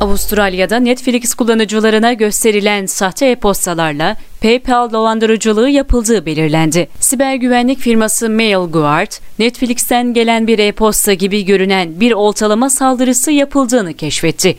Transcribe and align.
Avustralya'da 0.00 0.76
Netflix 0.76 1.34
kullanıcılarına 1.34 2.12
gösterilen 2.12 2.86
sahte 2.86 3.26
e-postalarla 3.26 4.16
PayPal 4.42 4.92
dolandırıcılığı 4.92 5.70
yapıldığı 5.70 6.26
belirlendi. 6.26 6.88
Siber 7.00 7.34
güvenlik 7.34 7.78
firması 7.78 8.30
MailGuard, 8.30 9.10
Netflix'ten 9.38 10.14
gelen 10.14 10.46
bir 10.46 10.58
e-posta 10.58 11.12
gibi 11.12 11.44
görünen 11.44 12.00
bir 12.00 12.12
oltalama 12.12 12.70
saldırısı 12.70 13.30
yapıldığını 13.30 13.94
keşfetti. 13.94 14.56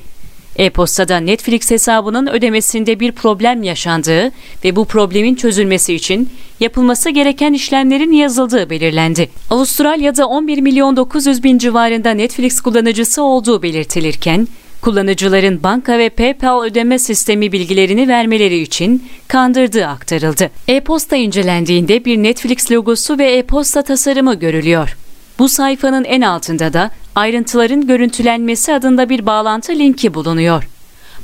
E-postada 0.56 1.18
Netflix 1.18 1.72
hesabının 1.72 2.28
ödemesinde 2.28 3.00
bir 3.00 3.12
problem 3.12 3.64
yaşandığı 3.64 4.32
ve 4.64 4.76
bu 4.76 4.86
problemin 4.86 5.36
çözülmesi 5.36 5.94
için 5.94 6.30
yapılması 6.60 7.10
gereken 7.10 7.54
işlemlerin 7.54 8.12
yazıldığı 8.12 8.70
belirlendi. 8.70 9.30
Avustralya'da 9.50 10.28
11 10.28 10.62
milyon 10.62 10.98
900 10.98 11.44
bin 11.44 11.58
civarında 11.58 12.12
Netflix 12.12 12.62
kullanıcısı 12.62 13.24
olduğu 13.24 13.64
belirtilirken, 13.64 14.48
kullanıcıların 14.88 15.64
banka 15.64 16.00
ve 16.00 16.10
PayPal 16.10 16.64
ödeme 16.64 17.00
sistemi 17.00 17.52
bilgilerini 17.52 18.08
vermeleri 18.08 18.58
için 18.58 19.08
kandırdığı 19.28 19.88
aktarıldı. 19.88 20.52
E-posta 20.68 21.16
incelendiğinde 21.16 22.06
bir 22.06 22.18
Netflix 22.18 22.72
logosu 22.72 23.18
ve 23.18 23.32
e-posta 23.32 23.82
tasarımı 23.82 24.36
görülüyor. 24.36 24.98
Bu 25.40 25.50
sayfanın 25.50 26.04
en 26.04 26.22
altında 26.22 26.74
da 26.74 26.92
ayrıntıların 27.16 27.88
görüntülenmesi 27.88 28.74
adında 28.74 29.10
bir 29.10 29.26
bağlantı 29.26 29.72
linki 29.72 30.14
bulunuyor. 30.14 30.70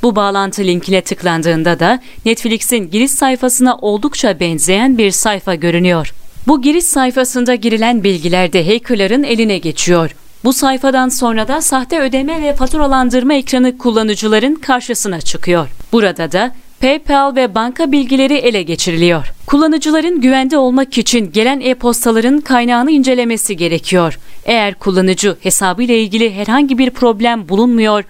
Bu 0.01 0.15
bağlantı 0.15 0.63
linkine 0.63 1.01
tıklandığında 1.01 1.79
da 1.79 1.99
Netflix'in 2.25 2.89
giriş 2.91 3.11
sayfasına 3.11 3.77
oldukça 3.77 4.39
benzeyen 4.39 4.97
bir 4.97 5.11
sayfa 5.11 5.55
görünüyor. 5.55 6.13
Bu 6.47 6.61
giriş 6.61 6.85
sayfasında 6.85 7.55
girilen 7.55 8.03
bilgiler 8.03 8.53
de 8.53 8.67
hackerların 8.67 9.23
eline 9.23 9.57
geçiyor. 9.57 10.15
Bu 10.43 10.53
sayfadan 10.53 11.09
sonra 11.09 11.47
da 11.47 11.61
sahte 11.61 11.99
ödeme 11.99 12.41
ve 12.41 12.55
faturalandırma 12.55 13.33
ekranı 13.33 13.77
kullanıcıların 13.77 14.55
karşısına 14.55 15.21
çıkıyor. 15.21 15.69
Burada 15.91 16.31
da 16.31 16.51
PayPal 16.81 17.35
ve 17.35 17.55
banka 17.55 17.91
bilgileri 17.91 18.33
ele 18.33 18.63
geçiriliyor. 18.63 19.33
Kullanıcıların 19.45 20.21
güvende 20.21 20.57
olmak 20.57 20.97
için 20.97 21.31
gelen 21.31 21.59
e-postaların 21.59 22.41
kaynağını 22.41 22.91
incelemesi 22.91 23.57
gerekiyor. 23.57 24.19
Eğer 24.45 24.73
kullanıcı 24.73 25.37
hesabı 25.41 25.83
ile 25.83 26.01
ilgili 26.01 26.33
herhangi 26.35 26.77
bir 26.77 26.89
problem 26.89 27.49
bulunmuyor 27.49 28.03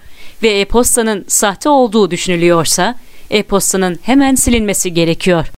ve 0.44 0.60
e-postanın 0.60 1.26
sahte 1.28 1.70
olduğu 1.70 2.12
düşünülüyorsa, 2.12 2.96
e-postanın 3.30 4.00
hemen 4.02 4.36
silinmesi 4.36 4.94
gerekiyor. 4.94 5.52